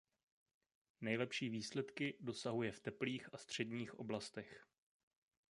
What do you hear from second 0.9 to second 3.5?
Nejlepší výsledky dosahuje v teplých a